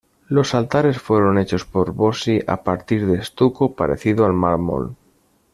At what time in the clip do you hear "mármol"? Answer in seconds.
4.33-4.95